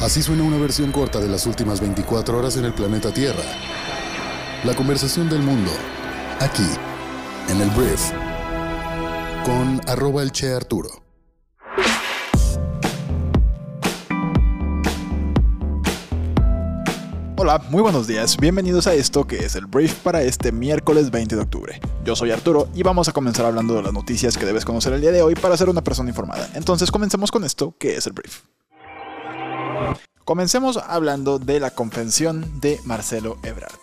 Así 0.00 0.22
suena 0.22 0.44
una 0.44 0.56
versión 0.56 0.92
corta 0.92 1.20
de 1.20 1.28
las 1.28 1.44
últimas 1.44 1.78
24 1.78 2.38
horas 2.38 2.56
en 2.56 2.64
el 2.64 2.72
planeta 2.72 3.12
Tierra. 3.12 3.42
La 4.64 4.74
conversación 4.74 5.28
del 5.28 5.42
mundo, 5.42 5.70
aquí, 6.38 6.66
en 7.50 7.60
el 7.60 7.68
Brief, 7.72 8.10
con 9.44 9.78
arroba 9.86 10.22
el 10.22 10.32
Che 10.32 10.54
Arturo. 10.54 10.88
Hola, 17.36 17.62
muy 17.68 17.82
buenos 17.82 18.06
días, 18.06 18.38
bienvenidos 18.38 18.86
a 18.86 18.94
esto 18.94 19.26
que 19.26 19.40
es 19.40 19.54
el 19.54 19.66
brief 19.66 19.94
para 19.96 20.22
este 20.22 20.50
miércoles 20.50 21.10
20 21.10 21.36
de 21.36 21.42
octubre. 21.42 21.80
Yo 22.04 22.16
soy 22.16 22.30
Arturo 22.30 22.68
y 22.74 22.82
vamos 22.82 23.08
a 23.08 23.12
comenzar 23.12 23.44
hablando 23.44 23.74
de 23.74 23.82
las 23.82 23.92
noticias 23.92 24.38
que 24.38 24.46
debes 24.46 24.64
conocer 24.64 24.94
el 24.94 25.02
día 25.02 25.12
de 25.12 25.20
hoy 25.20 25.34
para 25.34 25.58
ser 25.58 25.68
una 25.68 25.84
persona 25.84 26.08
informada. 26.08 26.48
Entonces 26.54 26.90
comencemos 26.90 27.30
con 27.30 27.44
esto 27.44 27.74
que 27.78 27.96
es 27.96 28.06
el 28.06 28.14
brief. 28.14 28.40
Comencemos 30.30 30.76
hablando 30.76 31.40
de 31.40 31.58
la 31.58 31.72
confesión 31.72 32.60
de 32.60 32.78
Marcelo 32.84 33.38
Ebrard 33.42 33.80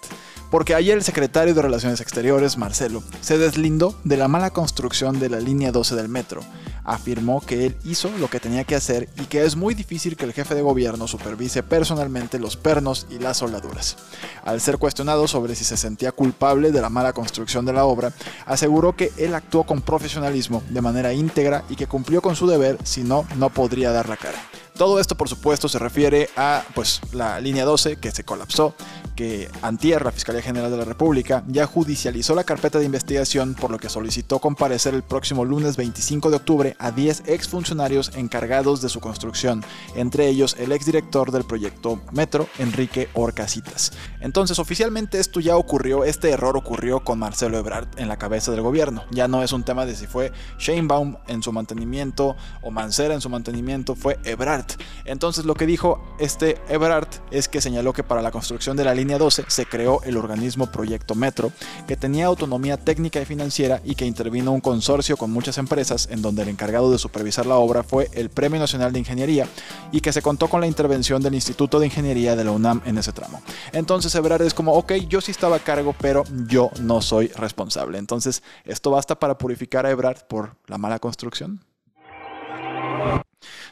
porque 0.50 0.76
ayer 0.76 0.98
el 0.98 1.04
secretario 1.04 1.54
de 1.54 1.62
Relaciones 1.62 2.00
Exteriores, 2.00 2.58
Marcelo, 2.58 3.04
se 3.20 3.38
deslindó 3.38 3.96
de 4.06 4.16
la 4.16 4.30
mala 4.30 4.52
construcción 4.52 5.20
de 5.20 5.30
la 5.30 5.42
línea 5.42 5.74
12 5.74 5.96
del 5.96 6.08
metro. 6.08 6.42
Afirmó 6.86 7.42
que 7.42 7.66
él 7.66 7.78
hizo 7.84 8.10
lo 8.18 8.30
que 8.30 8.40
tenía 8.40 8.64
que 8.64 8.76
hacer 8.76 9.10
y 9.18 9.26
que 9.26 9.44
es 9.44 9.58
muy 9.58 9.74
difícil 9.74 10.16
que 10.16 10.24
el 10.24 10.32
jefe 10.32 10.56
de 10.56 10.62
gobierno 10.62 11.06
supervise 11.06 11.64
personalmente 11.64 12.40
los 12.40 12.56
pernos 12.56 13.08
y 13.10 13.20
las 13.20 13.38
soldaduras. 13.38 13.98
Al 14.46 14.62
ser 14.62 14.78
cuestionado 14.78 15.28
sobre 15.28 15.54
si 15.54 15.66
se 15.66 15.76
sentía 15.76 16.14
culpable 16.14 16.72
de 16.72 16.80
la 16.80 16.90
mala 16.90 17.12
construcción 17.12 17.66
de 17.66 17.74
la 17.74 17.84
obra, 17.84 18.14
aseguró 18.46 18.96
que 18.96 19.12
él 19.18 19.36
actuó 19.36 19.66
con 19.66 19.82
profesionalismo, 19.82 20.64
de 20.70 20.82
manera 20.82 21.12
íntegra 21.12 21.66
y 21.70 21.76
que 21.76 21.88
cumplió 21.88 22.22
con 22.22 22.38
su 22.38 22.48
deber, 22.48 22.78
si 22.86 23.04
no, 23.04 23.26
no 23.36 23.50
podría 23.50 23.92
dar 23.92 24.08
la 24.08 24.16
cara. 24.16 24.40
Todo 24.78 25.00
esto, 25.00 25.16
por 25.16 25.28
supuesto, 25.28 25.68
se 25.68 25.80
refiere 25.80 26.30
a 26.36 26.64
pues, 26.76 27.02
la 27.12 27.40
línea 27.40 27.66
12 27.66 27.96
que 27.96 28.12
se 28.12 28.24
colapsó, 28.24 28.76
que 29.16 29.50
Antier, 29.64 30.06
la 30.06 30.12
Fiscalía 30.12 30.44
General 30.44 30.70
de 30.70 30.78
la 30.78 30.86
República, 30.86 31.44
ya 31.48 31.66
judicializó 31.66 32.36
la 32.36 32.44
carpeta 32.44 32.78
de 32.78 32.86
investigación, 32.86 33.56
por 33.56 33.72
lo 33.72 33.80
que 33.80 33.90
solicitó 33.90 34.38
comparecer 34.38 34.94
el 34.94 35.02
próximo 35.02 35.46
lunes 35.46 35.78
25 35.78 36.30
de 36.30 36.36
octubre 36.36 36.76
a 36.78 36.92
10 36.92 37.24
exfuncionarios 37.26 38.12
encargados 38.14 38.80
de 38.84 38.90
su 38.90 39.00
construcción, 39.00 39.64
entre 39.96 40.28
ellos 40.28 40.56
el 40.60 40.72
exdirector 40.72 41.32
del 41.32 41.44
proyecto 41.44 42.00
Metro, 42.12 42.48
Enrique 42.60 43.10
Orcasitas. 43.16 43.94
Entonces, 44.22 44.60
oficialmente 44.60 45.18
esto 45.18 45.40
ya 45.40 45.58
ocurrió, 45.58 46.04
este 46.04 46.30
error 46.30 46.56
ocurrió 46.56 47.00
con 47.00 47.18
Marcelo 47.18 47.58
Ebrard 47.58 47.88
en 47.98 48.10
la 48.10 48.18
cabeza 48.18 48.52
del 48.52 48.62
gobierno. 48.62 49.06
Ya 49.10 49.28
no 49.28 49.42
es 49.42 49.54
un 49.54 49.64
tema 49.64 49.88
de 49.88 49.96
si 49.96 50.06
fue 50.06 50.32
Sheinbaum 50.60 51.16
en 51.28 51.42
su 51.42 51.52
mantenimiento 51.52 52.36
o 52.62 52.70
Mancera 52.70 53.16
en 53.16 53.22
su 53.22 53.30
mantenimiento, 53.30 53.96
fue 53.96 54.20
Ebrard 54.24 54.67
entonces 55.06 55.46
lo 55.46 55.54
que 55.56 55.66
dijo 55.66 56.02
este 56.20 56.58
Ebrard 56.70 57.08
es 57.32 57.48
que 57.48 57.62
señaló 57.62 57.94
que 57.94 58.04
para 58.04 58.22
la 58.22 58.32
construcción 58.32 58.78
de 58.78 58.84
la 58.84 58.94
línea 58.94 59.18
12 59.18 59.46
se 59.48 59.66
creó 59.66 60.02
el 60.04 60.18
organismo 60.18 60.72
Proyecto 60.72 61.16
Metro, 61.16 61.52
que 61.88 61.98
tenía 61.98 62.26
autonomía 62.26 62.78
técnica 62.78 63.22
y 63.22 63.26
financiera 63.26 63.82
y 63.84 63.96
que 63.96 64.06
intervino 64.06 64.52
un 64.52 64.62
consorcio 64.62 65.18
con 65.18 65.32
muchas 65.32 65.58
empresas 65.58 66.08
en 66.12 66.22
donde 66.22 66.44
el 66.44 66.50
encargado 66.50 66.92
de 66.92 66.98
supervisar 66.98 67.46
la 67.46 67.56
obra 67.56 67.84
fue 67.84 68.10
el 68.14 68.30
Premio 68.30 68.60
Nacional 68.60 68.92
de 68.92 69.00
Ingeniería 69.00 69.48
y 69.92 70.02
que 70.02 70.14
se 70.14 70.22
contó 70.22 70.48
con 70.48 70.62
la 70.62 70.68
intervención 70.68 71.22
del 71.22 71.36
Instituto 71.36 71.80
de 71.80 71.88
Ingeniería 71.88 72.36
de 72.36 72.44
la 72.44 72.52
UNAM 72.52 72.82
en 72.86 72.98
ese 72.98 73.14
tramo. 73.14 73.42
Entonces 73.72 74.14
Ebrard 74.16 74.42
es 74.42 74.54
como, 74.54 74.74
ok, 74.74 74.94
yo 75.08 75.22
sí 75.22 75.32
estaba 75.32 75.58
a 75.58 75.60
cargo, 75.60 75.96
pero 76.00 76.24
yo 76.48 76.72
no 76.82 77.02
soy 77.02 77.28
responsable. 77.28 77.98
Entonces, 77.98 78.44
¿esto 78.66 78.92
basta 78.92 79.20
para 79.20 79.38
purificar 79.38 79.86
a 79.86 79.92
Ebrard 79.92 80.28
por 80.28 80.56
la 80.68 80.78
mala 80.78 81.00
construcción? 81.00 81.67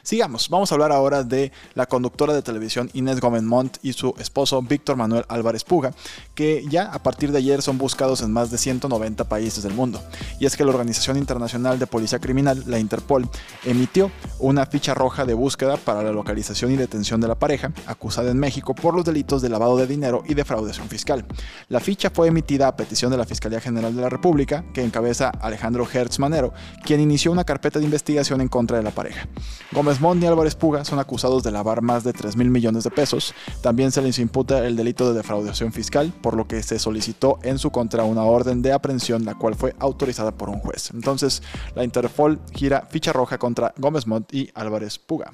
Sigamos, 0.02 0.48
vamos 0.48 0.70
a 0.70 0.74
hablar 0.74 0.92
ahora 0.92 1.24
de 1.24 1.52
la 1.74 1.86
conductora 1.86 2.32
de 2.32 2.42
televisión 2.42 2.90
Inés 2.92 3.20
Gómez 3.20 3.42
Montt 3.42 3.78
y 3.82 3.92
su 3.92 4.14
esposo 4.18 4.62
Víctor 4.62 4.96
Manuel 4.96 5.24
Álvarez 5.28 5.64
Puga, 5.64 5.92
que 6.34 6.64
ya 6.68 6.92
a 6.92 7.02
partir 7.02 7.32
de 7.32 7.38
ayer 7.38 7.62
son 7.62 7.78
buscados 7.78 8.20
en 8.20 8.32
más 8.32 8.50
de 8.50 8.58
190 8.58 9.24
países 9.24 9.62
del 9.62 9.74
mundo. 9.74 10.02
Y 10.38 10.46
es 10.46 10.56
que 10.56 10.64
la 10.64 10.70
Organización 10.70 11.16
Internacional 11.16 11.78
de 11.78 11.86
Policía 11.86 12.18
Criminal, 12.18 12.62
la 12.66 12.78
Interpol, 12.78 13.28
emitió 13.64 14.10
una 14.38 14.66
ficha 14.66 14.94
roja 14.94 15.24
de 15.24 15.34
búsqueda 15.34 15.76
para 15.76 16.02
la 16.02 16.12
localización 16.12 16.70
y 16.72 16.76
detención 16.76 17.20
de 17.20 17.28
la 17.28 17.34
pareja, 17.34 17.72
acusada 17.86 18.30
en 18.30 18.38
México 18.38 18.74
por 18.74 18.94
los 18.94 19.04
delitos 19.04 19.42
de 19.42 19.48
lavado 19.48 19.76
de 19.76 19.86
dinero 19.86 20.22
y 20.26 20.34
defraudación 20.34 20.88
fiscal. 20.88 21.26
La 21.68 21.80
ficha 21.80 22.10
fue 22.10 22.28
emitida 22.28 22.68
a 22.68 22.76
petición 22.76 23.10
de 23.10 23.16
la 23.16 23.24
Fiscalía 23.24 23.60
General 23.60 23.94
de 23.94 24.02
la 24.02 24.08
República, 24.08 24.64
que 24.72 24.84
encabeza 24.84 25.30
Alejandro 25.30 25.86
Hertz 25.90 26.18
Manero, 26.18 26.52
quien 26.84 27.00
inició 27.00 27.32
una 27.32 27.44
carpeta 27.44 27.78
de 27.78 27.84
investigación 27.84 28.40
en 28.40 28.48
contra 28.48 28.76
de 28.76 28.82
la 28.82 28.90
pareja. 28.90 29.28
Gómez 29.72 30.00
Montt 30.00 30.22
y 30.22 30.26
Álvarez 30.26 30.54
Puga 30.54 30.84
son 30.84 30.98
acusados 30.98 31.42
de 31.42 31.50
lavar 31.50 31.82
más 31.82 32.04
de 32.04 32.12
3 32.12 32.36
mil 32.36 32.50
millones 32.50 32.84
de 32.84 32.90
pesos. 32.90 33.34
También 33.62 33.90
se 33.90 34.00
les 34.00 34.18
imputa 34.18 34.64
el 34.66 34.76
delito 34.76 35.08
de 35.08 35.16
defraudación 35.16 35.72
fiscal, 35.72 36.12
por 36.22 36.36
lo 36.36 36.46
que 36.46 36.62
se 36.62 36.78
solicitó 36.78 37.38
en 37.42 37.58
su 37.58 37.70
contra 37.70 38.04
una 38.04 38.22
orden 38.22 38.62
de 38.62 38.72
aprehensión, 38.72 39.24
la 39.24 39.34
cual 39.34 39.54
fue 39.54 39.74
autorizada 39.78 40.32
por 40.32 40.48
un 40.48 40.60
juez. 40.60 40.90
Entonces, 40.92 41.42
la 41.74 41.84
Interpol 41.84 42.38
gira 42.52 42.86
ficha 42.88 43.12
roja 43.12 43.38
contra 43.38 43.74
Gómez 43.76 44.06
Montt 44.06 44.32
y 44.32 44.50
Álvarez 44.54 44.98
Puga. 44.98 45.32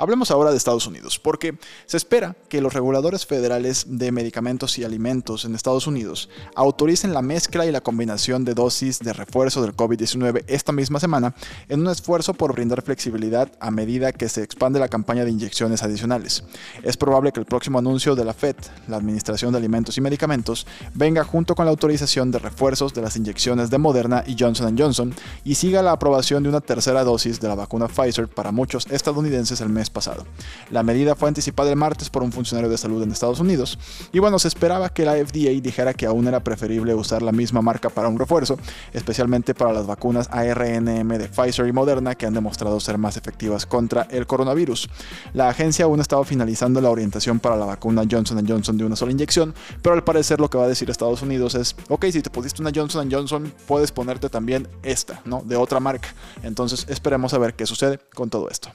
Hablemos 0.00 0.30
ahora 0.30 0.50
de 0.50 0.56
Estados 0.56 0.86
Unidos, 0.86 1.18
porque 1.18 1.58
se 1.84 1.98
espera 1.98 2.34
que 2.48 2.62
los 2.62 2.72
reguladores 2.72 3.26
federales 3.26 3.84
de 3.86 4.10
medicamentos 4.12 4.78
y 4.78 4.84
alimentos 4.84 5.44
en 5.44 5.54
Estados 5.54 5.86
Unidos 5.86 6.30
autoricen 6.54 7.12
la 7.12 7.20
mezcla 7.20 7.66
y 7.66 7.70
la 7.70 7.82
combinación 7.82 8.46
de 8.46 8.54
dosis 8.54 9.00
de 9.00 9.12
refuerzo 9.12 9.60
del 9.60 9.76
COVID-19 9.76 10.44
esta 10.46 10.72
misma 10.72 11.00
semana 11.00 11.34
en 11.68 11.80
un 11.80 11.88
esfuerzo 11.88 12.32
por 12.32 12.54
brindar 12.54 12.80
flexibilidad 12.80 13.52
a 13.60 13.70
medida 13.70 14.12
que 14.12 14.30
se 14.30 14.42
expande 14.42 14.80
la 14.80 14.88
campaña 14.88 15.26
de 15.26 15.32
inyecciones 15.32 15.82
adicionales. 15.82 16.44
Es 16.82 16.96
probable 16.96 17.32
que 17.32 17.40
el 17.40 17.44
próximo 17.44 17.78
anuncio 17.78 18.16
de 18.16 18.24
la 18.24 18.32
FED, 18.32 18.56
la 18.88 18.96
Administración 18.96 19.52
de 19.52 19.58
Alimentos 19.58 19.98
y 19.98 20.00
Medicamentos, 20.00 20.66
venga 20.94 21.24
junto 21.24 21.54
con 21.54 21.66
la 21.66 21.72
autorización 21.72 22.30
de 22.30 22.38
refuerzos 22.38 22.94
de 22.94 23.02
las 23.02 23.16
inyecciones 23.16 23.68
de 23.68 23.76
Moderna 23.76 24.24
y 24.26 24.34
Johnson 24.38 24.78
Johnson 24.78 25.14
y 25.44 25.56
siga 25.56 25.82
la 25.82 25.92
aprobación 25.92 26.42
de 26.42 26.48
una 26.48 26.62
tercera 26.62 27.04
dosis 27.04 27.38
de 27.38 27.48
la 27.48 27.54
vacuna 27.54 27.86
Pfizer 27.86 28.28
para 28.28 28.50
muchos 28.50 28.86
estadounidenses 28.86 29.60
el 29.60 29.68
mes 29.68 29.89
pasado. 29.90 30.26
La 30.70 30.82
medida 30.82 31.14
fue 31.14 31.28
anticipada 31.28 31.70
el 31.70 31.76
martes 31.76 32.10
por 32.10 32.22
un 32.22 32.32
funcionario 32.32 32.70
de 32.70 32.78
salud 32.78 33.02
en 33.02 33.12
Estados 33.12 33.40
Unidos. 33.40 33.78
Y 34.12 34.18
bueno, 34.18 34.38
se 34.38 34.48
esperaba 34.48 34.88
que 34.88 35.04
la 35.04 35.14
FDA 35.14 35.50
dijera 35.60 35.94
que 35.94 36.06
aún 36.06 36.26
era 36.28 36.40
preferible 36.42 36.94
usar 36.94 37.22
la 37.22 37.32
misma 37.32 37.62
marca 37.62 37.90
para 37.90 38.08
un 38.08 38.18
refuerzo, 38.18 38.58
especialmente 38.92 39.54
para 39.54 39.72
las 39.72 39.86
vacunas 39.86 40.28
ARNM 40.30 41.08
de 41.08 41.28
Pfizer 41.28 41.66
y 41.66 41.72
Moderna 41.72 42.14
que 42.14 42.26
han 42.26 42.34
demostrado 42.34 42.80
ser 42.80 42.98
más 42.98 43.16
efectivas 43.16 43.66
contra 43.66 44.02
el 44.10 44.26
coronavirus. 44.26 44.88
La 45.32 45.48
agencia 45.48 45.84
aún 45.84 46.00
estaba 46.00 46.24
finalizando 46.24 46.80
la 46.80 46.90
orientación 46.90 47.40
para 47.40 47.56
la 47.56 47.66
vacuna 47.66 48.02
Johnson 48.10 48.44
Johnson 48.46 48.76
de 48.76 48.84
una 48.84 48.96
sola 48.96 49.12
inyección, 49.12 49.54
pero 49.82 49.94
al 49.94 50.04
parecer 50.04 50.40
lo 50.40 50.48
que 50.48 50.58
va 50.58 50.64
a 50.64 50.68
decir 50.68 50.90
Estados 50.90 51.22
Unidos 51.22 51.54
es, 51.54 51.76
ok, 51.88 52.06
si 52.12 52.22
te 52.22 52.30
pusiste 52.30 52.62
una 52.62 52.72
Johnson 52.74 53.08
Johnson, 53.10 53.52
puedes 53.66 53.92
ponerte 53.92 54.28
también 54.28 54.68
esta, 54.82 55.20
¿no? 55.24 55.42
De 55.42 55.56
otra 55.56 55.80
marca. 55.80 56.14
Entonces 56.42 56.86
esperemos 56.88 57.34
a 57.34 57.38
ver 57.38 57.54
qué 57.54 57.66
sucede 57.66 57.98
con 58.14 58.30
todo 58.30 58.48
esto. 58.48 58.70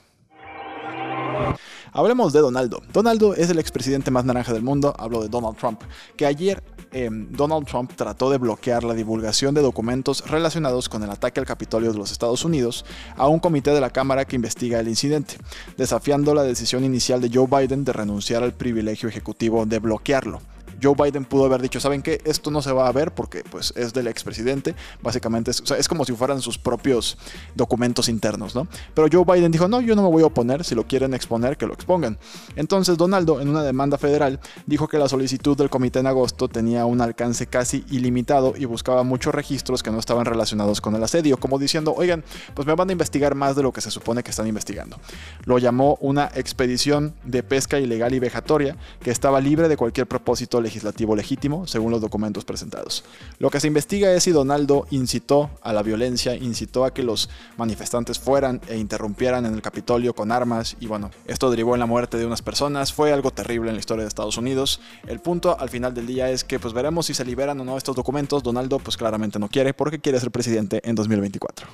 Hablemos 1.91 2.33
de 2.33 2.39
Donaldo. 2.39 2.81
Donaldo 2.91 3.35
es 3.35 3.49
el 3.49 3.59
expresidente 3.59 4.11
más 4.11 4.25
naranja 4.25 4.53
del 4.53 4.63
mundo, 4.63 4.93
hablo 4.97 5.21
de 5.21 5.29
Donald 5.29 5.57
Trump, 5.57 5.81
que 6.17 6.25
ayer 6.25 6.63
em, 6.91 7.31
Donald 7.31 7.67
Trump 7.67 7.91
trató 7.95 8.29
de 8.29 8.37
bloquear 8.37 8.83
la 8.83 8.93
divulgación 8.93 9.53
de 9.55 9.61
documentos 9.61 10.29
relacionados 10.29 10.89
con 10.89 11.03
el 11.03 11.09
ataque 11.09 11.39
al 11.39 11.45
Capitolio 11.45 11.91
de 11.91 11.97
los 11.97 12.11
Estados 12.11 12.43
Unidos 12.45 12.85
a 13.15 13.27
un 13.27 13.39
comité 13.39 13.71
de 13.71 13.81
la 13.81 13.89
Cámara 13.89 14.25
que 14.25 14.35
investiga 14.35 14.79
el 14.79 14.87
incidente, 14.87 15.37
desafiando 15.77 16.33
la 16.33 16.43
decisión 16.43 16.83
inicial 16.83 17.21
de 17.21 17.29
Joe 17.33 17.47
Biden 17.47 17.85
de 17.85 17.93
renunciar 17.93 18.43
al 18.43 18.53
privilegio 18.53 19.09
ejecutivo 19.09 19.65
de 19.65 19.79
bloquearlo. 19.79 20.41
Joe 20.85 20.93
Biden 20.95 21.25
pudo 21.25 21.45
haber 21.45 21.61
dicho, 21.61 21.79
¿saben 21.79 22.03
qué? 22.03 22.21
Esto 22.25 22.51
no 22.51 22.61
se 22.61 22.71
va 22.71 22.87
a 22.87 22.91
ver 22.91 23.11
porque 23.13 23.43
pues 23.49 23.73
es 23.75 23.91
del 23.93 24.07
expresidente, 24.07 24.75
básicamente 25.01 25.49
es, 25.49 25.63
es 25.71 25.87
como 25.87 26.05
si 26.05 26.13
fueran 26.13 26.41
sus 26.41 26.59
propios 26.59 27.17
documentos 27.55 28.07
internos, 28.07 28.53
¿no? 28.53 28.67
Pero 28.93 29.07
Joe 29.11 29.25
Biden 29.25 29.51
dijo, 29.51 29.67
no, 29.67 29.81
yo 29.81 29.95
no 29.95 30.03
me 30.03 30.09
voy 30.09 30.21
a 30.21 30.27
oponer, 30.27 30.63
si 30.63 30.75
lo 30.75 30.85
quieren 30.85 31.15
exponer, 31.15 31.57
que 31.57 31.65
lo 31.65 31.73
expongan. 31.73 32.19
Entonces 32.55 32.97
Donaldo, 32.97 33.41
en 33.41 33.49
una 33.49 33.63
demanda 33.63 33.97
federal, 33.97 34.39
dijo 34.67 34.87
que 34.87 34.99
la 34.99 35.09
solicitud 35.09 35.57
del 35.57 35.71
comité 35.71 35.99
en 35.99 36.07
agosto 36.07 36.47
tenía 36.47 36.85
un 36.85 37.01
alcance 37.01 37.47
casi 37.47 37.83
ilimitado 37.89 38.53
y 38.55 38.65
buscaba 38.65 39.01
muchos 39.01 39.33
registros 39.33 39.81
que 39.81 39.89
no 39.89 39.97
estaban 39.97 40.25
relacionados 40.25 40.81
con 40.81 40.93
el 40.95 41.03
asedio, 41.03 41.37
como 41.37 41.57
diciendo, 41.57 41.95
oigan, 41.97 42.23
pues 42.53 42.67
me 42.67 42.75
van 42.75 42.89
a 42.89 42.91
investigar 42.91 43.33
más 43.33 43.55
de 43.55 43.63
lo 43.63 43.71
que 43.71 43.81
se 43.81 43.89
supone 43.89 44.21
que 44.21 44.29
están 44.29 44.45
investigando. 44.45 44.97
Lo 45.45 45.57
llamó 45.57 45.97
una 45.99 46.29
expedición 46.35 47.15
de 47.23 47.41
pesca 47.41 47.79
ilegal 47.79 48.13
y 48.13 48.19
vejatoria 48.19 48.77
que 49.01 49.09
estaba 49.09 49.41
libre 49.41 49.67
de 49.67 49.77
cualquier 49.77 50.05
propósito 50.05 50.61
legislativo 50.61 50.74
legítimo, 50.83 51.67
según 51.67 51.91
los 51.91 52.01
documentos 52.01 52.45
presentados. 52.45 53.03
Lo 53.39 53.49
que 53.49 53.59
se 53.59 53.67
investiga 53.67 54.11
es 54.13 54.23
si 54.23 54.31
Donaldo 54.31 54.87
incitó 54.89 55.49
a 55.61 55.73
la 55.73 55.83
violencia, 55.83 56.35
incitó 56.35 56.85
a 56.85 56.93
que 56.93 57.03
los 57.03 57.29
manifestantes 57.57 58.19
fueran 58.19 58.61
e 58.67 58.77
interrumpieran 58.77 59.45
en 59.45 59.53
el 59.53 59.61
Capitolio 59.61 60.13
con 60.13 60.31
armas 60.31 60.75
y 60.79 60.87
bueno, 60.87 61.11
esto 61.27 61.49
derivó 61.49 61.75
en 61.75 61.79
la 61.79 61.85
muerte 61.85 62.17
de 62.17 62.25
unas 62.25 62.41
personas, 62.41 62.93
fue 62.93 63.13
algo 63.13 63.31
terrible 63.31 63.69
en 63.69 63.75
la 63.75 63.79
historia 63.79 64.03
de 64.03 64.09
Estados 64.09 64.37
Unidos. 64.37 64.81
El 65.07 65.19
punto 65.19 65.57
al 65.59 65.69
final 65.69 65.93
del 65.93 66.07
día 66.07 66.29
es 66.29 66.43
que 66.43 66.59
pues 66.59 66.73
veremos 66.73 67.05
si 67.05 67.13
se 67.13 67.25
liberan 67.25 67.59
o 67.59 67.65
no 67.65 67.77
estos 67.77 67.95
documentos. 67.95 68.43
Donaldo 68.43 68.79
pues 68.79 68.97
claramente 68.97 69.39
no 69.39 69.49
quiere 69.49 69.73
porque 69.73 69.99
quiere 69.99 70.19
ser 70.19 70.31
presidente 70.31 70.81
en 70.83 70.95
2024. 70.95 71.67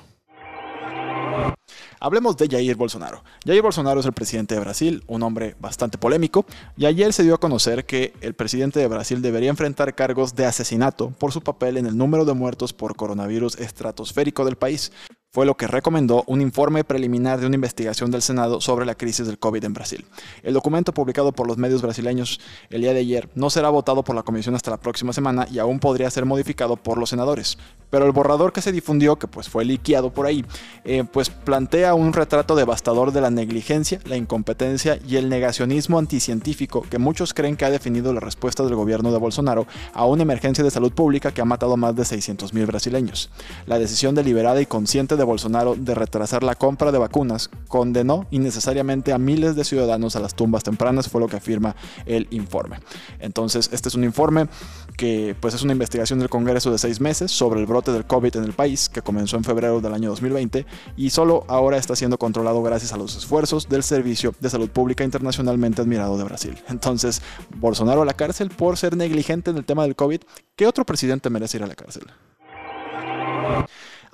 Hablemos 2.00 2.36
de 2.36 2.48
Jair 2.48 2.76
Bolsonaro. 2.76 3.22
Jair 3.46 3.62
Bolsonaro 3.62 4.00
es 4.00 4.06
el 4.06 4.12
presidente 4.12 4.54
de 4.54 4.60
Brasil, 4.60 5.04
un 5.06 5.22
hombre 5.22 5.54
bastante 5.60 5.98
polémico, 5.98 6.44
y 6.76 6.86
ayer 6.86 7.12
se 7.12 7.22
dio 7.22 7.34
a 7.34 7.40
conocer 7.40 7.84
que 7.84 8.12
el 8.20 8.34
presidente 8.34 8.80
de 8.80 8.88
Brasil 8.88 9.22
debería 9.22 9.50
enfrentar 9.50 9.94
cargos 9.94 10.34
de 10.34 10.46
asesinato 10.46 11.10
por 11.10 11.32
su 11.32 11.42
papel 11.42 11.76
en 11.76 11.86
el 11.86 11.96
número 11.96 12.24
de 12.24 12.34
muertos 12.34 12.72
por 12.72 12.96
coronavirus 12.96 13.58
estratosférico 13.58 14.44
del 14.44 14.56
país 14.56 14.92
fue 15.34 15.46
lo 15.46 15.56
que 15.56 15.66
recomendó 15.66 16.24
un 16.26 16.42
informe 16.42 16.84
preliminar 16.84 17.40
de 17.40 17.46
una 17.46 17.54
investigación 17.54 18.10
del 18.10 18.20
Senado 18.20 18.60
sobre 18.60 18.84
la 18.84 18.94
crisis 18.94 19.26
del 19.26 19.38
COVID 19.38 19.64
en 19.64 19.72
Brasil. 19.72 20.04
El 20.42 20.52
documento 20.52 20.92
publicado 20.92 21.32
por 21.32 21.46
los 21.46 21.56
medios 21.56 21.80
brasileños 21.80 22.38
el 22.68 22.82
día 22.82 22.92
de 22.92 23.00
ayer 23.00 23.30
no 23.34 23.48
será 23.48 23.70
votado 23.70 24.04
por 24.04 24.14
la 24.14 24.24
comisión 24.24 24.54
hasta 24.54 24.70
la 24.70 24.76
próxima 24.76 25.14
semana 25.14 25.48
y 25.50 25.58
aún 25.58 25.80
podría 25.80 26.10
ser 26.10 26.26
modificado 26.26 26.76
por 26.76 26.98
los 26.98 27.08
senadores. 27.08 27.56
Pero 27.88 28.04
el 28.04 28.12
borrador 28.12 28.52
que 28.52 28.60
se 28.60 28.72
difundió, 28.72 29.16
que 29.16 29.26
pues 29.26 29.48
fue 29.48 29.64
liqueado 29.64 30.12
por 30.12 30.26
ahí, 30.26 30.44
eh, 30.84 31.04
pues 31.10 31.30
plantea 31.30 31.94
un 31.94 32.12
retrato 32.12 32.54
devastador 32.54 33.10
de 33.10 33.22
la 33.22 33.30
negligencia, 33.30 34.00
la 34.04 34.18
incompetencia 34.18 34.98
y 35.08 35.16
el 35.16 35.30
negacionismo 35.30 35.98
anticientífico 35.98 36.82
que 36.82 36.98
muchos 36.98 37.32
creen 37.32 37.56
que 37.56 37.64
ha 37.64 37.70
definido 37.70 38.12
la 38.12 38.20
respuesta 38.20 38.64
del 38.64 38.74
gobierno 38.74 39.10
de 39.10 39.18
Bolsonaro 39.18 39.66
a 39.94 40.04
una 40.04 40.24
emergencia 40.24 40.62
de 40.62 40.70
salud 40.70 40.92
pública 40.92 41.32
que 41.32 41.40
ha 41.40 41.46
matado 41.46 41.78
más 41.78 41.96
de 41.96 42.02
600.000 42.02 42.66
brasileños. 42.66 43.30
La 43.64 43.78
decisión 43.78 44.14
deliberada 44.14 44.60
y 44.60 44.66
consciente 44.66 45.16
de 45.16 45.21
Bolsonaro 45.24 45.74
de 45.76 45.94
retrasar 45.94 46.42
la 46.42 46.54
compra 46.54 46.92
de 46.92 46.98
vacunas 46.98 47.50
condenó 47.68 48.26
innecesariamente 48.30 49.12
a 49.12 49.18
miles 49.18 49.56
de 49.56 49.64
ciudadanos 49.64 50.16
a 50.16 50.20
las 50.20 50.34
tumbas 50.34 50.62
tempranas, 50.62 51.08
fue 51.08 51.20
lo 51.20 51.28
que 51.28 51.36
afirma 51.36 51.76
el 52.06 52.26
informe. 52.30 52.78
Entonces, 53.18 53.70
este 53.72 53.88
es 53.88 53.94
un 53.94 54.04
informe 54.04 54.48
que 54.96 55.34
pues 55.40 55.54
es 55.54 55.62
una 55.62 55.72
investigación 55.72 56.18
del 56.18 56.28
Congreso 56.28 56.70
de 56.70 56.78
seis 56.78 57.00
meses 57.00 57.30
sobre 57.30 57.60
el 57.60 57.66
brote 57.66 57.92
del 57.92 58.04
COVID 58.04 58.36
en 58.36 58.44
el 58.44 58.52
país, 58.52 58.88
que 58.88 59.02
comenzó 59.02 59.36
en 59.36 59.44
febrero 59.44 59.80
del 59.80 59.94
año 59.94 60.10
2020 60.10 60.66
y 60.96 61.10
solo 61.10 61.44
ahora 61.48 61.76
está 61.76 61.96
siendo 61.96 62.18
controlado 62.18 62.62
gracias 62.62 62.92
a 62.92 62.96
los 62.96 63.16
esfuerzos 63.16 63.68
del 63.68 63.82
Servicio 63.82 64.34
de 64.40 64.50
Salud 64.50 64.70
Pública 64.70 65.04
internacionalmente 65.04 65.82
admirado 65.82 66.16
de 66.18 66.24
Brasil. 66.24 66.58
Entonces, 66.68 67.22
Bolsonaro 67.56 68.02
a 68.02 68.04
la 68.04 68.14
cárcel 68.14 68.50
por 68.50 68.76
ser 68.76 68.96
negligente 68.96 69.50
en 69.50 69.56
el 69.56 69.64
tema 69.64 69.82
del 69.84 69.96
COVID. 69.96 70.20
¿Qué 70.56 70.66
otro 70.66 70.84
presidente 70.84 71.30
merece 71.30 71.58
ir 71.58 71.64
a 71.64 71.66
la 71.66 71.74
cárcel? 71.74 72.04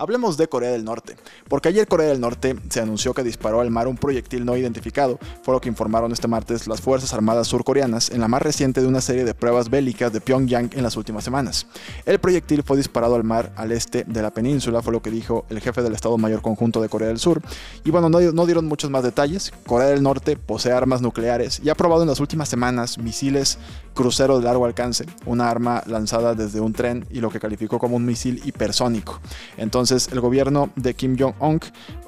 Hablemos 0.01 0.37
de 0.37 0.47
Corea 0.47 0.71
del 0.71 0.85
Norte, 0.85 1.17
porque 1.49 1.71
ayer 1.71 1.89
Corea 1.89 2.07
del 2.07 2.21
Norte 2.21 2.55
se 2.69 2.81
anunció 2.81 3.15
que 3.15 3.25
disparó 3.25 3.61
al 3.61 3.73
mar 3.73 3.89
un 3.89 3.97
proyectil 3.97 4.45
no 4.45 4.57
identificado, 4.57 5.19
fue 5.43 5.55
lo 5.55 5.61
que 5.61 5.69
informaron 5.69 6.13
este 6.13 6.29
martes 6.29 6.69
las 6.69 6.81
Fuerzas 6.81 7.13
Armadas 7.15 7.49
surcoreanas 7.49 8.11
en 8.11 8.21
la 8.21 8.29
más 8.29 8.41
reciente 8.41 8.81
de 8.81 8.87
una 8.87 9.01
serie 9.01 9.25
de 9.25 9.35
pruebas 9.35 9.71
bélicas 9.71 10.13
de 10.13 10.21
Pyongyang 10.21 10.71
en 10.73 10.85
las 10.85 10.97
últimas 10.97 11.25
semanas. 11.25 11.67
El 12.07 12.21
proyectil 12.21 12.63
fue 12.63 12.77
disparado 12.77 13.17
al 13.17 13.25
mar 13.25 13.53
al 13.57 13.73
este 13.73 14.05
de 14.05 14.23
la 14.23 14.31
península, 14.31 14.83
fue 14.83 14.93
lo 14.93 15.03
que 15.03 15.11
dijo 15.11 15.47
el 15.51 15.59
jefe 15.59 15.83
del 15.83 15.95
Estado 15.95 16.17
Mayor 16.17 16.43
Conjunto 16.43 16.81
de 16.81 16.89
Corea 16.89 17.09
del 17.09 17.19
Sur. 17.19 17.43
Y 17.83 17.91
bueno, 17.91 18.09
no, 18.09 18.21
no 18.21 18.47
dieron 18.47 18.67
muchos 18.67 18.91
más 18.91 19.03
detalles. 19.03 19.53
Corea 19.67 19.89
del 19.89 20.05
Norte 20.05 20.37
posee 20.37 20.71
armas 20.71 21.03
nucleares 21.03 21.61
y 21.65 21.71
ha 21.71 21.75
probado 21.75 22.03
en 22.03 22.09
las 22.09 22.21
últimas 22.21 22.49
semanas 22.49 22.99
misiles 22.99 23.59
crucero 23.95 24.39
de 24.39 24.45
largo 24.45 24.65
alcance, 24.65 25.07
una 25.27 25.51
arma 25.51 25.83
lanzada 25.87 26.37
desde 26.37 26.61
un 26.61 26.73
tren 26.73 27.05
y 27.11 27.19
lo 27.19 27.31
que 27.31 27.41
calificó 27.41 27.81
como 27.81 27.97
un 27.97 28.05
misil 28.05 28.41
hipersónico. 28.45 29.21
Entonces 29.57 29.88
el 29.91 30.21
gobierno 30.21 30.71
de 30.77 30.95
Kim 30.95 31.17
Jong-un 31.19 31.61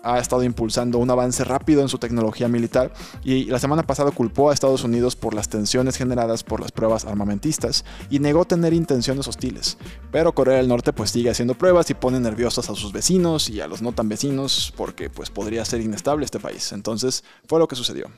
ha 0.02 0.18
estado 0.18 0.44
impulsando 0.44 0.98
un 0.98 1.10
avance 1.10 1.44
rápido 1.44 1.82
en 1.82 1.88
su 1.88 1.98
tecnología 1.98 2.48
militar 2.48 2.92
y 3.24 3.44
la 3.46 3.58
semana 3.58 3.82
pasada 3.82 4.10
culpó 4.10 4.50
a 4.50 4.54
Estados 4.54 4.84
Unidos 4.84 5.16
por 5.16 5.34
las 5.34 5.48
tensiones 5.48 5.96
generadas 5.96 6.44
por 6.44 6.60
las 6.60 6.72
pruebas 6.72 7.04
armamentistas 7.04 7.84
y 8.10 8.18
negó 8.18 8.44
tener 8.44 8.72
intenciones 8.72 9.28
hostiles. 9.28 9.78
Pero 10.10 10.34
Corea 10.34 10.56
del 10.56 10.68
Norte 10.68 10.92
pues 10.92 11.10
sigue 11.10 11.30
haciendo 11.30 11.54
pruebas 11.54 11.90
y 11.90 11.94
pone 11.94 12.20
nerviosos 12.20 12.70
a 12.70 12.74
sus 12.74 12.92
vecinos 12.92 13.48
y 13.48 13.60
a 13.60 13.66
los 13.66 13.82
no 13.82 13.92
tan 13.92 14.08
vecinos 14.08 14.72
porque 14.76 15.10
pues 15.10 15.30
podría 15.30 15.64
ser 15.64 15.80
inestable 15.80 16.24
este 16.24 16.40
país. 16.40 16.72
Entonces 16.72 17.24
fue 17.46 17.58
lo 17.58 17.68
que 17.68 17.76
sucedió. 17.76 18.10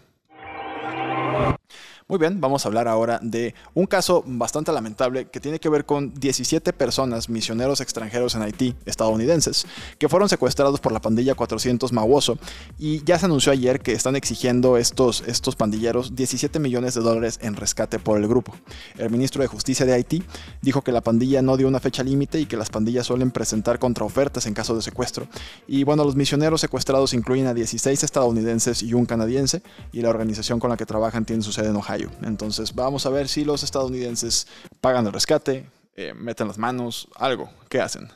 Muy 2.12 2.19
bien, 2.19 2.43
vamos 2.43 2.62
a 2.62 2.69
hablar 2.69 2.88
ahora 2.88 3.19
de 3.23 3.55
un 3.73 3.87
caso 3.87 4.23
bastante 4.26 4.70
lamentable 4.70 5.31
que 5.31 5.41
tiene 5.41 5.59
que 5.59 5.70
ver 5.70 5.87
con 5.87 6.12
17 6.12 6.75
personas, 6.75 7.31
misioneros 7.31 7.81
extranjeros 7.81 8.35
en 8.35 8.43
Haití, 8.43 8.75
estadounidenses, 8.85 9.64
que 9.99 10.11
fueron 10.11 10.29
secuestrados 10.29 10.79
por 10.79 10.93
la 10.93 11.00
pandilla 11.00 11.35
400 11.35 11.91
Mawoso 11.91 12.37
y 12.79 13.03
ya 13.05 13.19
se 13.19 13.25
anunció 13.25 13.50
ayer 13.50 13.81
que 13.81 13.93
están 13.93 14.14
exigiendo 14.14 14.76
estos, 14.76 15.25
estos 15.26 15.56
pandilleros 15.56 16.14
17 16.14 16.59
millones 16.59 16.93
de 16.93 17.00
dólares 17.00 17.38
en 17.41 17.56
rescate 17.56 17.99
por 17.99 18.19
el 18.19 18.29
grupo. 18.29 18.55
El 18.99 19.09
ministro 19.09 19.41
de 19.41 19.49
Justicia 19.49 19.87
de 19.87 19.94
Haití 19.94 20.23
dijo 20.61 20.82
que 20.82 20.93
la 20.93 21.00
pandilla 21.00 21.41
no 21.41 21.56
dio 21.56 21.67
una 21.67 21.81
fecha 21.81 22.03
límite 22.03 22.38
y 22.38 22.44
que 22.44 22.59
las 22.59 22.69
pandillas 22.69 23.06
suelen 23.06 23.31
presentar 23.31 23.79
contraofertas 23.79 24.44
en 24.44 24.53
caso 24.53 24.76
de 24.76 24.82
secuestro. 24.82 25.29
Y 25.67 25.85
bueno, 25.85 26.05
los 26.05 26.14
misioneros 26.14 26.61
secuestrados 26.61 27.14
incluyen 27.14 27.47
a 27.47 27.55
16 27.55 28.03
estadounidenses 28.03 28.82
y 28.82 28.93
un 28.93 29.06
canadiense 29.06 29.62
y 29.93 30.03
la 30.03 30.11
organización 30.11 30.61
con 30.61 30.69
la 30.69 30.76
que 30.76 30.85
trabajan 30.85 31.25
tiene 31.25 31.43
su 31.43 31.53
sede 31.53 31.70
en 31.70 31.76
Ohio. 31.76 32.01
Entonces 32.22 32.75
vamos 32.75 33.06
a 33.06 33.10
ver 33.10 33.28
si 33.28 33.44
los 33.44 33.62
estadounidenses 33.62 34.46
pagan 34.81 35.06
el 35.06 35.12
rescate, 35.12 35.66
eh, 35.96 36.14
meten 36.14 36.49
las 36.49 36.58
manos, 36.58 37.08
algo. 37.16 37.50
¿Qué 37.69 37.81
hacen? 37.81 38.08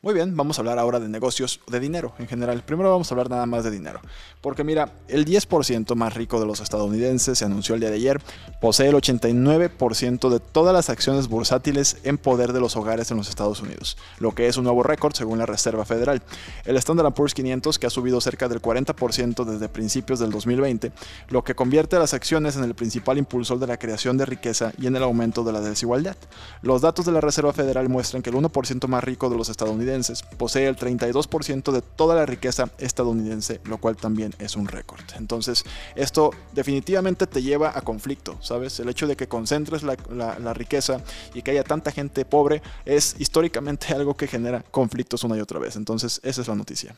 Muy 0.00 0.14
bien, 0.14 0.36
vamos 0.36 0.56
a 0.56 0.60
hablar 0.60 0.78
ahora 0.78 1.00
de 1.00 1.08
negocios, 1.08 1.60
de 1.66 1.80
dinero 1.80 2.14
en 2.20 2.28
general. 2.28 2.62
Primero 2.64 2.92
vamos 2.92 3.10
a 3.10 3.14
hablar 3.14 3.28
nada 3.28 3.46
más 3.46 3.64
de 3.64 3.72
dinero. 3.72 4.00
Porque 4.40 4.62
mira, 4.62 4.92
el 5.08 5.24
10% 5.24 5.96
más 5.96 6.14
rico 6.14 6.38
de 6.38 6.46
los 6.46 6.60
estadounidenses, 6.60 7.36
se 7.36 7.44
anunció 7.44 7.74
el 7.74 7.80
día 7.80 7.90
de 7.90 7.96
ayer, 7.96 8.20
posee 8.60 8.90
el 8.90 8.94
89% 8.94 10.28
de 10.30 10.38
todas 10.38 10.72
las 10.72 10.88
acciones 10.88 11.26
bursátiles 11.26 11.96
en 12.04 12.16
poder 12.16 12.52
de 12.52 12.60
los 12.60 12.76
hogares 12.76 13.10
en 13.10 13.16
los 13.16 13.28
Estados 13.28 13.60
Unidos, 13.60 13.98
lo 14.20 14.36
que 14.36 14.46
es 14.46 14.56
un 14.56 14.64
nuevo 14.64 14.84
récord 14.84 15.14
según 15.14 15.38
la 15.38 15.46
Reserva 15.46 15.84
Federal. 15.84 16.22
El 16.64 16.76
Standard 16.76 17.12
Poor's 17.12 17.34
500, 17.34 17.76
que 17.80 17.88
ha 17.88 17.90
subido 17.90 18.20
cerca 18.20 18.48
del 18.48 18.62
40% 18.62 19.44
desde 19.44 19.68
principios 19.68 20.20
del 20.20 20.30
2020, 20.30 20.92
lo 21.28 21.42
que 21.42 21.56
convierte 21.56 21.96
a 21.96 21.98
las 21.98 22.14
acciones 22.14 22.56
en 22.56 22.62
el 22.62 22.76
principal 22.76 23.18
impulsor 23.18 23.58
de 23.58 23.66
la 23.66 23.78
creación 23.78 24.16
de 24.16 24.26
riqueza 24.26 24.72
y 24.78 24.86
en 24.86 24.94
el 24.94 25.02
aumento 25.02 25.42
de 25.42 25.52
la 25.52 25.60
desigualdad. 25.60 26.16
Los 26.62 26.82
datos 26.82 27.04
de 27.04 27.10
la 27.10 27.20
Reserva 27.20 27.52
Federal 27.52 27.88
muestran 27.88 28.22
que 28.22 28.30
el 28.30 28.36
1% 28.36 28.86
más 28.86 29.02
rico 29.02 29.28
de 29.28 29.36
los 29.36 29.48
estadounidenses 29.58 30.22
posee 30.22 30.68
el 30.68 30.76
32% 30.76 31.72
de 31.72 31.82
toda 31.82 32.14
la 32.14 32.26
riqueza 32.26 32.70
estadounidense, 32.78 33.60
lo 33.64 33.78
cual 33.78 33.96
también 33.96 34.32
es 34.38 34.54
un 34.54 34.68
récord. 34.68 35.02
Entonces, 35.16 35.64
esto 35.96 36.30
definitivamente 36.52 37.26
te 37.26 37.42
lleva 37.42 37.76
a 37.76 37.80
conflicto, 37.82 38.38
¿sabes? 38.40 38.78
El 38.78 38.88
hecho 38.88 39.08
de 39.08 39.16
que 39.16 39.26
concentres 39.26 39.82
la, 39.82 39.96
la 40.10 40.54
riqueza 40.54 41.00
y 41.34 41.42
que 41.42 41.50
haya 41.50 41.64
tanta 41.64 41.90
gente 41.90 42.24
pobre 42.24 42.62
es 42.84 43.16
históricamente 43.18 43.88
algo 43.94 44.16
que 44.16 44.28
genera 44.28 44.62
conflictos 44.70 45.24
una 45.24 45.36
y 45.36 45.40
otra 45.40 45.58
vez. 45.58 45.74
Entonces, 45.74 46.20
esa 46.22 46.40
es 46.40 46.46
la 46.48 46.54
noticia. 46.54 46.94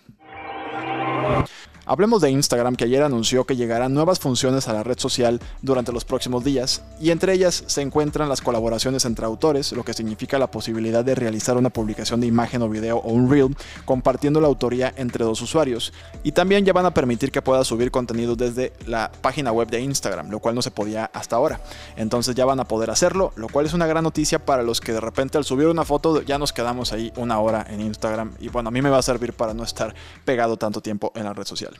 Hablemos 1.87 2.21
de 2.21 2.31
Instagram 2.31 2.77
que 2.77 2.85
ayer 2.85 3.03
anunció 3.03 3.45
que 3.45 3.57
llegarán 3.57 3.95
nuevas 3.95 4.21
funciones 4.21 4.69
a 4.69 4.73
la 4.73 4.83
red 4.83 4.99
social 4.99 5.41
durante 5.63 5.93
los 5.93 6.05
próximos 6.05 6.45
días 6.45 6.83
y 7.01 7.11
entre 7.11 7.33
ellas 7.33 7.65
se 7.67 7.83
encuentran 7.83 8.29
las 8.29 8.41
colaboraciones 8.41 9.05
entre 9.05 9.27
autores, 9.27 9.73
lo 9.73 9.85
que 9.85 9.95
significa 9.95 10.39
la 10.39 10.51
posibilidad 10.51 11.05
de 11.05 11.15
realizar 11.15 11.57
una 11.57 11.71
publicación 11.71 12.21
de 12.21 12.27
imagen 12.27 12.63
o 12.63 12.69
video 12.69 12.99
o 12.99 13.13
un 13.13 13.31
reel 13.31 13.57
compartiendo 13.85 14.41
la 14.41 14.47
autoría 14.47 14.93
entre 14.97 15.25
dos 15.25 15.43
usuarios 15.43 15.93
y 16.23 16.33
también 16.33 16.65
ya 16.65 16.73
van 16.73 16.87
a 16.87 16.95
permitir 16.95 17.33
que 17.33 17.43
puedas 17.43 17.67
subir 17.67 17.91
contenido 17.91 18.37
desde 18.37 18.73
la 18.87 19.11
página 19.21 19.51
web 19.51 19.69
de 19.69 19.81
Instagram, 19.81 20.31
lo 20.31 20.39
cual 20.39 20.55
no 20.55 20.63
se 20.63 20.71
podía 20.71 21.07
hasta 21.07 21.37
ahora. 21.37 21.61
Entonces 21.97 22.35
ya 22.35 22.45
van 22.45 22.61
a 22.61 22.65
poder 22.65 22.91
hacerlo, 22.91 23.33
lo 23.37 23.49
cual 23.49 23.67
es 23.67 23.73
una 23.73 23.87
gran 23.87 24.05
noticia 24.05 24.39
para 24.39 24.63
los 24.63 24.81
que 24.81 24.93
de 24.93 25.01
repente 25.01 25.39
al 25.39 25.45
subir 25.45 25.67
una 25.67 25.85
foto 25.85 26.23
ya 26.23 26.39
nos 26.39 26.53
quedamos 26.53 26.93
ahí 26.93 27.13
una 27.17 27.41
hora 27.41 27.67
en 27.69 27.81
Instagram 27.81 28.33
y 28.39 28.49
bueno, 28.49 28.69
a 28.69 28.73
mí 28.73 28.83
me 28.83 28.91
va 28.91 28.99
a 28.99 29.03
servir 29.03 29.33
para 29.33 29.55
no 29.55 29.65
estar 29.65 29.95
pegado 30.25 30.57
tanto 30.57 30.81
tiempo 30.81 31.13
en 31.15 31.25
la 31.25 31.33
red 31.33 31.45
social. 31.45 31.80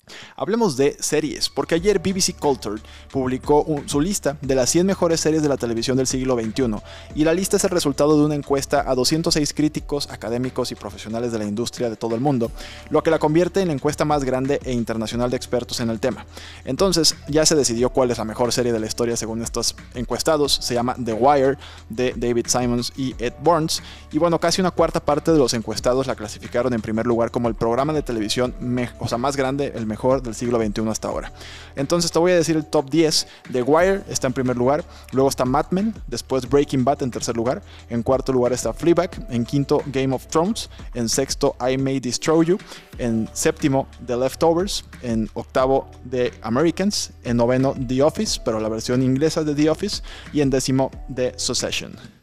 Hablemos 0.35 0.77
de 0.77 0.95
series, 0.99 1.49
porque 1.49 1.75
ayer 1.75 1.99
BBC 1.99 2.37
Culture 2.39 2.81
publicó 3.11 3.65
su 3.85 4.01
lista 4.01 4.37
de 4.41 4.55
las 4.55 4.69
100 4.69 4.85
mejores 4.85 5.19
series 5.19 5.43
de 5.43 5.49
la 5.49 5.57
televisión 5.57 5.97
del 5.97 6.07
siglo 6.07 6.35
XXI, 6.35 6.75
y 7.15 7.23
la 7.23 7.33
lista 7.33 7.57
es 7.57 7.63
el 7.63 7.69
resultado 7.69 8.17
de 8.17 8.25
una 8.25 8.35
encuesta 8.35 8.83
a 8.89 8.95
206 8.95 9.53
críticos, 9.53 10.09
académicos 10.09 10.71
y 10.71 10.75
profesionales 10.75 11.31
de 11.31 11.39
la 11.39 11.45
industria 11.45 11.89
de 11.89 11.95
todo 11.95 12.15
el 12.15 12.21
mundo, 12.21 12.51
lo 12.89 13.03
que 13.03 13.11
la 13.11 13.19
convierte 13.19 13.61
en 13.61 13.67
la 13.67 13.73
encuesta 13.73 14.05
más 14.05 14.23
grande 14.23 14.59
e 14.63 14.71
internacional 14.71 15.29
de 15.29 15.37
expertos 15.37 15.79
en 15.79 15.89
el 15.89 15.99
tema. 15.99 16.25
Entonces, 16.65 17.15
ya 17.27 17.45
se 17.45 17.55
decidió 17.55 17.89
cuál 17.89 18.11
es 18.11 18.17
la 18.17 18.25
mejor 18.25 18.51
serie 18.51 18.73
de 18.73 18.79
la 18.79 18.87
historia 18.87 19.15
según 19.17 19.41
estos 19.41 19.75
encuestados, 19.93 20.53
se 20.61 20.73
llama 20.73 20.95
The 21.03 21.13
Wire, 21.13 21.57
de 21.89 22.13
David 22.15 22.47
Simons 22.47 22.93
y 22.95 23.15
Ed 23.19 23.33
Burns, 23.43 23.81
y 24.11 24.17
bueno, 24.17 24.39
casi 24.39 24.61
una 24.61 24.71
cuarta 24.71 24.99
parte 24.99 25.31
de 25.31 25.37
los 25.37 25.53
encuestados 25.53 26.07
la 26.07 26.15
clasificaron 26.15 26.73
en 26.73 26.81
primer 26.81 27.05
lugar 27.05 27.31
como 27.31 27.47
el 27.47 27.55
programa 27.55 27.93
de 27.93 28.01
televisión 28.01 28.53
más 29.17 29.37
grande 29.37 29.71
el 29.75 29.85
mejor 29.85 30.00
del 30.21 30.33
siglo 30.35 30.59
XXI 30.59 30.87
hasta 30.89 31.07
ahora. 31.07 31.31
Entonces 31.75 32.11
te 32.11 32.19
voy 32.19 32.31
a 32.31 32.35
decir 32.35 32.55
el 32.55 32.65
top 32.65 32.89
10. 32.89 33.27
The 33.51 33.61
Wire 33.61 34.01
está 34.09 34.27
en 34.27 34.33
primer 34.33 34.57
lugar, 34.57 34.83
luego 35.11 35.29
está 35.29 35.45
Mad 35.45 35.67
Men, 35.69 35.93
después 36.07 36.49
Breaking 36.49 36.83
Bad 36.83 37.03
en 37.03 37.11
tercer 37.11 37.35
lugar, 37.35 37.61
en 37.89 38.03
cuarto 38.03 38.33
lugar 38.33 38.51
está 38.53 38.73
Fleabag, 38.73 39.11
en 39.29 39.45
quinto 39.45 39.81
Game 39.87 40.13
of 40.13 40.25
Thrones, 40.27 40.69
en 40.93 41.07
sexto 41.07 41.55
I 41.61 41.77
May 41.77 41.99
Destroy 41.99 42.45
You, 42.45 42.57
en 42.97 43.29
séptimo 43.33 43.87
The 44.05 44.17
Leftovers, 44.17 44.85
en 45.03 45.29
octavo 45.33 45.89
The 46.09 46.33
Americans, 46.41 47.11
en 47.23 47.37
noveno 47.37 47.75
The 47.87 48.01
Office, 48.01 48.41
pero 48.43 48.59
la 48.59 48.69
versión 48.69 49.03
inglesa 49.03 49.43
de 49.43 49.55
The 49.55 49.69
Office, 49.69 50.01
y 50.33 50.41
en 50.41 50.49
décimo 50.49 50.91
The 51.13 51.33
Succession. 51.37 52.20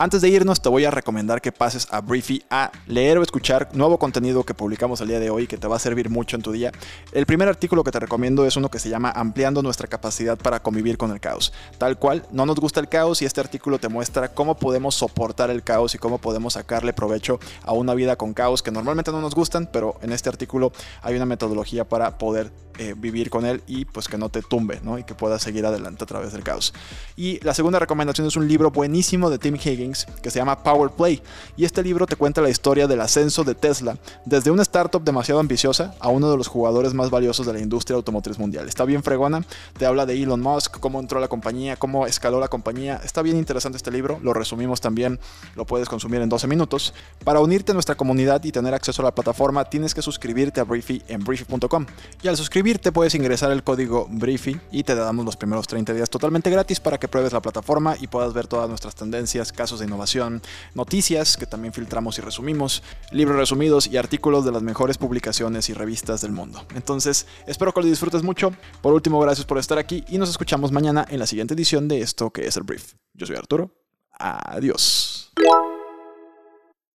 Antes 0.00 0.22
de 0.22 0.28
irnos, 0.28 0.62
te 0.62 0.68
voy 0.68 0.84
a 0.84 0.92
recomendar 0.92 1.42
que 1.42 1.50
pases 1.50 1.88
a 1.90 2.00
Briefy 2.00 2.44
a 2.50 2.70
leer 2.86 3.18
o 3.18 3.22
escuchar 3.24 3.68
nuevo 3.72 3.98
contenido 3.98 4.44
que 4.44 4.54
publicamos 4.54 5.00
el 5.00 5.08
día 5.08 5.18
de 5.18 5.28
hoy 5.28 5.48
que 5.48 5.56
te 5.56 5.66
va 5.66 5.74
a 5.74 5.80
servir 5.80 6.08
mucho 6.08 6.36
en 6.36 6.42
tu 6.42 6.52
día. 6.52 6.70
El 7.10 7.26
primer 7.26 7.48
artículo 7.48 7.82
que 7.82 7.90
te 7.90 7.98
recomiendo 7.98 8.46
es 8.46 8.56
uno 8.56 8.70
que 8.70 8.78
se 8.78 8.90
llama 8.90 9.10
Ampliando 9.10 9.60
nuestra 9.60 9.88
capacidad 9.88 10.38
para 10.38 10.62
convivir 10.62 10.98
con 10.98 11.10
el 11.10 11.18
caos. 11.18 11.52
Tal 11.78 11.98
cual, 11.98 12.24
no 12.30 12.46
nos 12.46 12.60
gusta 12.60 12.78
el 12.78 12.88
caos 12.88 13.22
y 13.22 13.24
este 13.24 13.40
artículo 13.40 13.80
te 13.80 13.88
muestra 13.88 14.28
cómo 14.28 14.56
podemos 14.56 14.94
soportar 14.94 15.50
el 15.50 15.64
caos 15.64 15.96
y 15.96 15.98
cómo 15.98 16.18
podemos 16.18 16.52
sacarle 16.52 16.92
provecho 16.92 17.40
a 17.64 17.72
una 17.72 17.92
vida 17.94 18.14
con 18.14 18.34
caos 18.34 18.62
que 18.62 18.70
normalmente 18.70 19.10
no 19.10 19.20
nos 19.20 19.34
gustan, 19.34 19.68
pero 19.72 19.98
en 20.02 20.12
este 20.12 20.28
artículo 20.28 20.70
hay 21.02 21.16
una 21.16 21.26
metodología 21.26 21.88
para 21.88 22.18
poder 22.18 22.52
eh, 22.78 22.94
vivir 22.96 23.30
con 23.30 23.44
él 23.44 23.64
y 23.66 23.84
pues 23.84 24.06
que 24.06 24.16
no 24.16 24.28
te 24.28 24.42
tumbe. 24.42 24.80
Y 24.98 25.02
que 25.02 25.14
puedas 25.14 25.42
seguir 25.42 25.66
adelante 25.66 26.04
a 26.04 26.06
través 26.06 26.32
del 26.32 26.44
caos. 26.44 26.72
Y 27.16 27.40
la 27.44 27.52
segunda 27.52 27.80
recomendación 27.80 28.28
es 28.28 28.36
un 28.36 28.46
libro 28.46 28.70
buenísimo 28.70 29.28
de 29.28 29.38
Tim 29.38 29.56
Higgins 29.56 29.87
que 30.22 30.30
se 30.30 30.38
llama 30.38 30.62
Power 30.62 30.90
Play. 30.90 31.22
Y 31.56 31.64
este 31.64 31.82
libro 31.82 32.06
te 32.06 32.16
cuenta 32.16 32.40
la 32.40 32.50
historia 32.50 32.86
del 32.86 33.00
ascenso 33.00 33.44
de 33.44 33.54
Tesla 33.54 33.96
desde 34.24 34.50
una 34.50 34.62
startup 34.62 35.02
demasiado 35.02 35.40
ambiciosa 35.40 35.94
a 36.00 36.08
uno 36.08 36.30
de 36.30 36.36
los 36.36 36.48
jugadores 36.48 36.94
más 36.94 37.10
valiosos 37.10 37.46
de 37.46 37.52
la 37.52 37.60
industria 37.60 37.96
automotriz 37.96 38.38
mundial. 38.38 38.68
Está 38.68 38.84
bien 38.84 39.02
fregona, 39.02 39.44
te 39.78 39.86
habla 39.86 40.06
de 40.06 40.20
Elon 40.20 40.40
Musk, 40.40 40.78
cómo 40.80 41.00
entró 41.00 41.18
a 41.18 41.20
la 41.20 41.28
compañía, 41.28 41.76
cómo 41.76 42.06
escaló 42.06 42.40
la 42.40 42.48
compañía. 42.48 43.00
Está 43.04 43.22
bien 43.22 43.36
interesante 43.36 43.76
este 43.76 43.90
libro, 43.90 44.18
lo 44.22 44.32
resumimos 44.32 44.80
también, 44.80 45.18
lo 45.54 45.66
puedes 45.66 45.88
consumir 45.88 46.20
en 46.20 46.28
12 46.28 46.46
minutos. 46.46 46.94
Para 47.24 47.40
unirte 47.40 47.72
a 47.72 47.74
nuestra 47.74 47.94
comunidad 47.94 48.42
y 48.44 48.52
tener 48.52 48.74
acceso 48.74 49.02
a 49.02 49.04
la 49.04 49.14
plataforma, 49.14 49.64
tienes 49.64 49.94
que 49.94 50.02
suscribirte 50.02 50.60
a 50.60 50.64
Briefy 50.64 51.02
en 51.08 51.22
briefy.com. 51.24 51.86
Y 52.22 52.28
al 52.28 52.36
suscribirte, 52.36 52.88
te 52.88 52.92
puedes 52.92 53.14
ingresar 53.14 53.50
el 53.50 53.62
código 53.62 54.06
Briefy 54.10 54.58
y 54.70 54.82
te 54.82 54.94
damos 54.94 55.24
los 55.24 55.36
primeros 55.36 55.66
30 55.66 55.92
días 55.92 56.08
totalmente 56.08 56.48
gratis 56.48 56.80
para 56.80 56.96
que 56.96 57.08
pruebes 57.08 57.32
la 57.32 57.42
plataforma 57.42 57.96
y 58.00 58.06
puedas 58.06 58.32
ver 58.32 58.46
todas 58.46 58.68
nuestras 58.68 58.94
tendencias, 58.94 59.52
casos 59.52 59.77
de 59.78 59.86
innovación, 59.86 60.42
noticias 60.74 61.36
que 61.36 61.46
también 61.46 61.72
filtramos 61.72 62.18
y 62.18 62.22
resumimos, 62.22 62.82
libros 63.12 63.36
resumidos 63.36 63.86
y 63.86 63.96
artículos 63.96 64.44
de 64.44 64.52
las 64.52 64.62
mejores 64.62 64.98
publicaciones 64.98 65.68
y 65.68 65.74
revistas 65.74 66.20
del 66.20 66.32
mundo. 66.32 66.64
Entonces, 66.74 67.26
espero 67.46 67.72
que 67.72 67.80
lo 67.80 67.86
disfrutes 67.86 68.22
mucho. 68.22 68.52
Por 68.82 68.92
último, 68.92 69.20
gracias 69.20 69.46
por 69.46 69.58
estar 69.58 69.78
aquí 69.78 70.04
y 70.08 70.18
nos 70.18 70.30
escuchamos 70.30 70.72
mañana 70.72 71.06
en 71.08 71.18
la 71.18 71.26
siguiente 71.26 71.54
edición 71.54 71.88
de 71.88 72.00
esto 72.00 72.30
que 72.30 72.46
es 72.46 72.56
el 72.56 72.62
Brief. 72.62 72.94
Yo 73.14 73.26
soy 73.26 73.36
Arturo. 73.36 73.70
Adiós. 74.18 75.32